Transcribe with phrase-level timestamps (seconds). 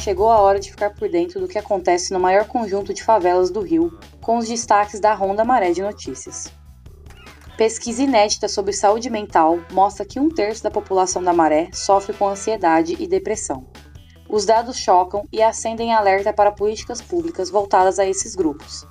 [0.00, 3.50] chegou a hora de ficar por dentro do que acontece no maior conjunto de favelas
[3.50, 6.52] do Rio, com os destaques da Ronda Maré de Notícias.
[7.56, 12.26] Pesquisa inédita sobre saúde mental mostra que um terço da população da Maré sofre com
[12.26, 13.66] ansiedade e depressão.
[14.28, 18.84] Os dados chocam e acendem alerta para políticas públicas voltadas a esses grupos.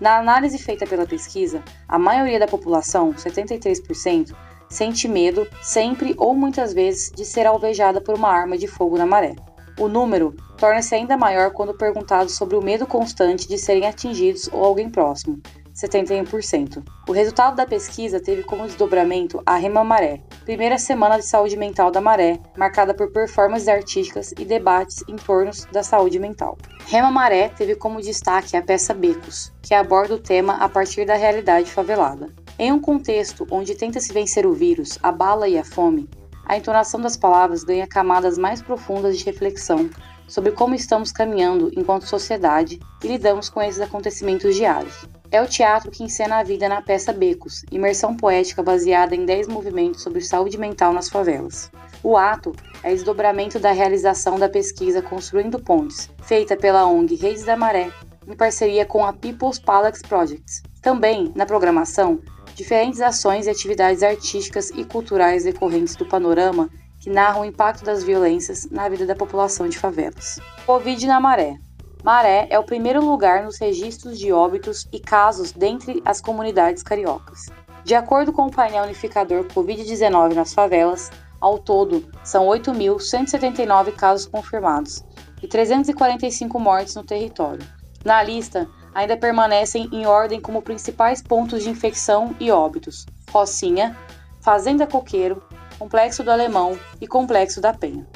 [0.00, 4.34] Na análise feita pela pesquisa, a maioria da população, 73%,
[4.70, 9.04] sente medo sempre ou muitas vezes de ser alvejada por uma arma de fogo na
[9.04, 9.34] maré.
[9.78, 14.64] O número torna-se ainda maior quando perguntado sobre o medo constante de serem atingidos ou
[14.64, 15.40] alguém próximo,
[15.74, 16.82] 71%.
[17.08, 21.90] O resultado da pesquisa teve como desdobramento a Rema Maré, primeira semana de saúde mental
[21.90, 26.56] da Maré, marcada por performances artísticas e debates em torno da saúde mental.
[26.86, 31.14] Rema Maré teve como destaque a peça Becos, que aborda o tema a partir da
[31.14, 32.28] realidade favelada.
[32.58, 36.08] Em um contexto onde tenta-se vencer o vírus, a bala e a fome,
[36.44, 39.88] a entonação das palavras ganha camadas mais profundas de reflexão
[40.26, 45.06] sobre como estamos caminhando enquanto sociedade e lidamos com esses acontecimentos diários.
[45.30, 49.48] É o teatro que encena a vida na peça Becos, imersão poética baseada em 10
[49.48, 51.70] movimentos sobre saúde mental nas favelas.
[52.02, 57.56] O ato é desdobramento da realização da pesquisa Construindo Pontes, feita pela ONG Redes da
[57.56, 57.90] Maré,
[58.26, 60.62] em parceria com a People's Palace Projects.
[60.82, 62.20] Também, na programação,
[62.54, 66.68] diferentes ações e atividades artísticas e culturais decorrentes do panorama
[67.00, 70.38] que narram o impacto das violências na vida da população de favelas.
[70.64, 71.56] Covid na Maré.
[72.04, 77.46] Maré é o primeiro lugar nos registros de óbitos e casos dentre as comunidades cariocas.
[77.84, 85.04] De acordo com o painel unificador Covid-19 nas favelas, ao todo são 8.179 casos confirmados
[85.42, 87.66] e 345 mortes no território.
[88.04, 93.96] Na lista, ainda permanecem em ordem como principais pontos de infecção e óbitos: Rocinha,
[94.40, 95.42] Fazenda Coqueiro,
[95.78, 98.06] Complexo do Alemão e Complexo da Penha.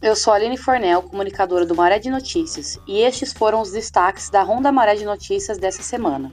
[0.00, 4.42] Eu sou Aline Fornel, comunicadora do Maré de Notícias, e estes foram os destaques da
[4.42, 6.32] Ronda Maré de Notícias dessa semana.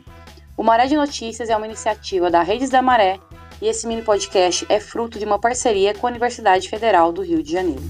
[0.55, 3.19] O Maré de Notícias é uma iniciativa da Redes da Maré
[3.61, 7.41] e esse mini podcast é fruto de uma parceria com a Universidade Federal do Rio
[7.41, 7.83] de Janeiro.